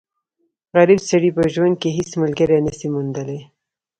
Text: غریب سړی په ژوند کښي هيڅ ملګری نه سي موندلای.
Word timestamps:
غریب 0.75 0.99
سړی 1.09 1.29
په 1.37 1.43
ژوند 1.53 1.75
کښي 1.81 1.89
هيڅ 1.97 2.09
ملګری 2.21 2.57
نه 2.65 2.73
سي 2.79 2.87
موندلای. 2.93 3.41